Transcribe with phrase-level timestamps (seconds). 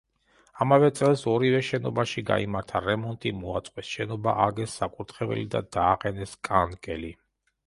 [0.63, 7.13] ამავე წელს ორივე შენობაში გაიმართა რემონტი, მოაწყვეს შენობა, ააგეს საკურთხეველი და დააყენეს კანკელი.